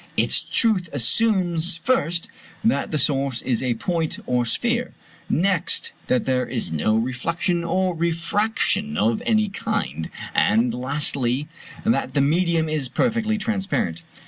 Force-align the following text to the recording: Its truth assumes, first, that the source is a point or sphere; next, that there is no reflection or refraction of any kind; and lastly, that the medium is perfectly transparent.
Its 0.17 0.39
truth 0.39 0.89
assumes, 0.93 1.77
first, 1.83 2.27
that 2.63 2.89
the 2.89 2.97
source 2.97 3.43
is 3.43 3.61
a 3.61 3.75
point 3.75 4.17
or 4.25 4.47
sphere; 4.47 4.95
next, 5.29 5.91
that 6.07 6.25
there 6.25 6.43
is 6.47 6.71
no 6.71 6.95
reflection 6.95 7.63
or 7.63 7.93
refraction 7.93 8.97
of 8.97 9.21
any 9.27 9.47
kind; 9.47 10.09
and 10.33 10.73
lastly, 10.73 11.47
that 11.83 12.15
the 12.15 12.19
medium 12.21 12.67
is 12.67 12.89
perfectly 12.89 13.37
transparent. 13.37 14.01